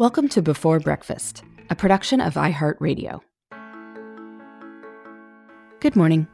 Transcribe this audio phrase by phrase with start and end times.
[0.00, 3.20] Welcome to Before Breakfast, a production of iHeartRadio.
[5.80, 6.26] Good morning.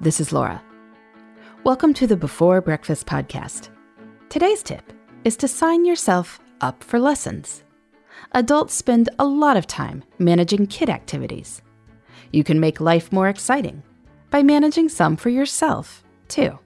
[0.00, 0.62] This is Laura.
[1.64, 3.70] Welcome to the Before Breakfast podcast.
[4.28, 4.92] Today's tip
[5.24, 7.64] is to sign yourself up for lessons.
[8.34, 11.60] Adults spend a lot of time managing kid activities.
[12.30, 13.82] You can make life more exciting
[14.30, 16.56] by managing some for yourself, too.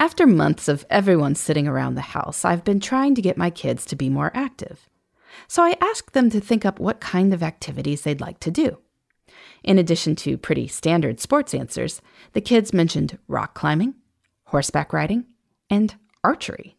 [0.00, 3.84] After months of everyone sitting around the house, I've been trying to get my kids
[3.84, 4.88] to be more active.
[5.46, 8.78] So I asked them to think up what kind of activities they'd like to do.
[9.62, 12.00] In addition to pretty standard sports answers,
[12.32, 13.94] the kids mentioned rock climbing,
[14.44, 15.26] horseback riding,
[15.68, 16.78] and archery.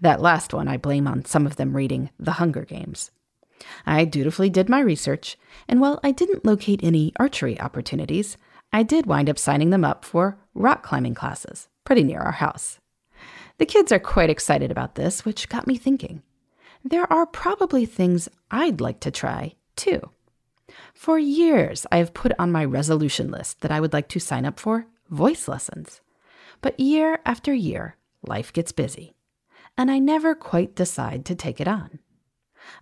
[0.00, 3.12] That last one I blame on some of them reading The Hunger Games.
[3.86, 8.36] I dutifully did my research, and while I didn't locate any archery opportunities,
[8.72, 12.78] I did wind up signing them up for rock climbing classes pretty near our house.
[13.56, 16.20] The kids are quite excited about this, which got me thinking.
[16.84, 20.10] There are probably things I'd like to try, too.
[20.92, 24.44] For years, I have put on my resolution list that I would like to sign
[24.44, 26.02] up for voice lessons.
[26.60, 29.14] But year after year, life gets busy,
[29.78, 32.00] and I never quite decide to take it on.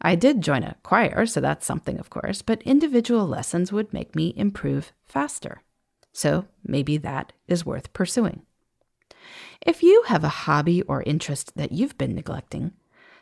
[0.03, 4.17] I did join a choir, so that's something, of course, but individual lessons would make
[4.17, 5.63] me improve faster.
[6.13, 8.43] So maybe that is worth pursuing.
[9.65, 12.73] If you have a hobby or interest that you've been neglecting,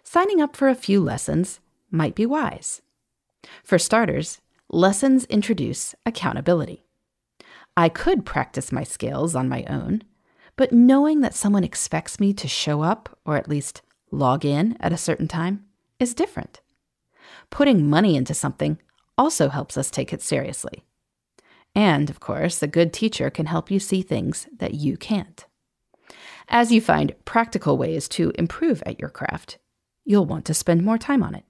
[0.03, 2.83] signing up for a few lessons might be wise.
[3.63, 6.85] For starters, lessons introduce accountability.
[7.77, 10.03] I could practice my skills on my own,
[10.57, 14.93] but knowing that someone expects me to show up or at least log in at
[14.93, 15.65] a certain time
[15.99, 16.61] is different.
[17.51, 18.79] Putting money into something
[19.19, 20.85] also helps us take it seriously.
[21.75, 25.45] And, of course, a good teacher can help you see things that you can't.
[26.49, 29.59] As you find practical ways to improve at your craft,
[30.05, 31.45] you'll want to spend more time on it.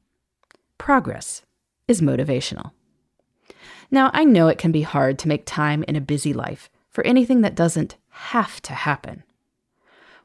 [0.78, 1.42] Progress
[1.88, 2.72] is motivational.
[3.90, 7.04] Now, I know it can be hard to make time in a busy life for
[7.06, 9.24] anything that doesn't have to happen.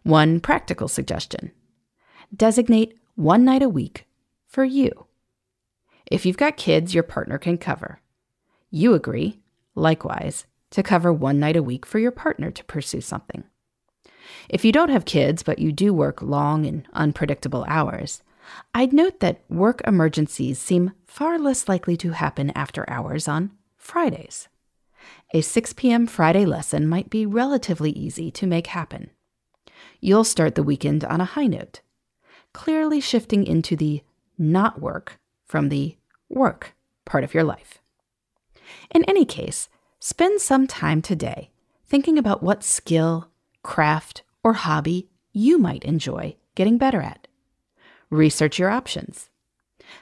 [0.04, 1.52] One practical suggestion
[2.36, 4.06] designate one night a week
[4.48, 5.08] for you.
[6.06, 8.02] If you've got kids your partner can cover,
[8.70, 9.40] you agree,
[9.76, 13.44] likewise, to cover one night a week for your partner to pursue something.
[14.50, 18.22] If you don't have kids, but you do work long and unpredictable hours,
[18.74, 24.48] I'd note that work emergencies seem far less likely to happen after hours on Fridays.
[25.34, 26.08] A 6 p.m.
[26.08, 29.12] Friday lesson might be relatively easy to make happen.
[30.00, 31.82] You'll start the weekend on a high note,
[32.54, 34.04] clearly shifting into the
[34.38, 35.98] not work from the
[36.30, 36.76] work
[37.06, 37.80] part of your life.
[38.94, 39.70] In any case,
[40.00, 41.52] spend some time today
[41.86, 43.30] thinking about what skill,
[43.70, 47.28] craft, or hobby you might enjoy getting better at.
[48.10, 49.30] Research your options.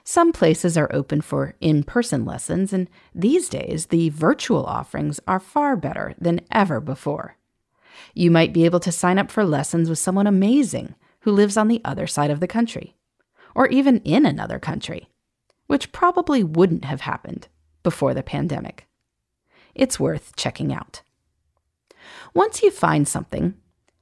[0.06, 5.42] Some places are open for in person lessons, and these days the virtual offerings are
[5.42, 7.36] far better than ever before.
[8.14, 11.68] You might be able to sign up for lessons with someone amazing who lives on
[11.68, 12.96] the other side of the country,
[13.54, 15.10] or even in another country,
[15.68, 17.50] which probably wouldn't have happened
[17.84, 18.88] before the pandemic.
[19.76, 21.02] It's worth checking out.
[22.38, 23.56] Once you find something,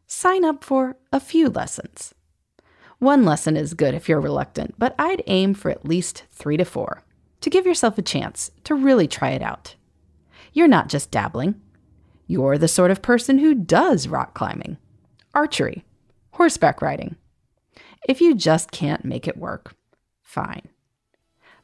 [0.08, 2.14] sign up for a few lessons.
[3.00, 6.66] One lesson is good if you're reluctant, but I'd aim for at least three to
[6.66, 7.06] four
[7.40, 9.76] to give yourself a chance to really try it out.
[10.52, 11.62] You're not just dabbling,
[12.28, 14.76] you're the sort of person who does rock climbing,
[15.34, 15.86] archery,
[16.32, 17.16] horseback riding.
[18.06, 19.78] If you just can't make it work,
[20.22, 20.68] fine.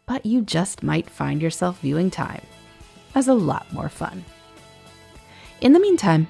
[0.06, 2.44] But you just might find yourself viewing time
[3.14, 4.24] as a lot more fun.
[5.60, 6.30] In the meantime,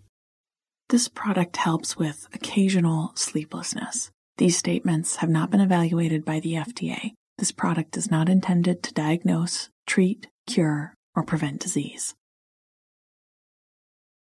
[0.91, 4.11] This product helps with occasional sleeplessness.
[4.37, 7.11] These statements have not been evaluated by the FDA.
[7.37, 12.13] This product is not intended to diagnose, treat, cure, or prevent disease.